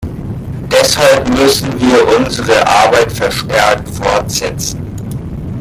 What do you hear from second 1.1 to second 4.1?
müssen wir unsere Arbeit verstärkt